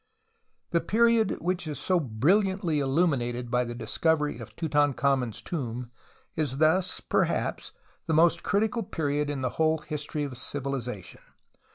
[0.71, 5.91] The period which is so brilliantly illuminated by the discovery of Tutankhamen's tomb
[6.35, 7.71] is thus perhaps
[8.07, 11.21] the most critical period in the whole history of civilization.